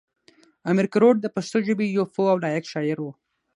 [0.69, 3.05] امیر کروړ د پښتو ژبې یو پوه او لایق شاعر و.